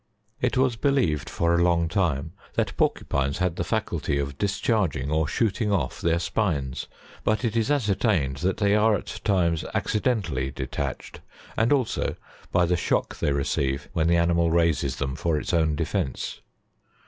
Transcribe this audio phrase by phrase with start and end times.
[0.39, 0.47] 58.
[0.47, 5.27] It was believed for a long time that porcupines had the faculty of discharging or
[5.27, 6.87] shooting off their spines;
[7.23, 11.19] but it is ascer tained that they are at times accidentally detached,
[11.55, 12.15] and also
[12.51, 16.41] by the shock they receive when the animal raises them for its own defence.